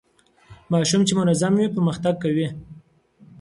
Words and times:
ماشوم 0.71 1.01
چي 1.07 1.13
منظم 1.19 1.53
وي 1.57 1.67
پرمختګ 1.75 2.13
کوي. 2.23 2.47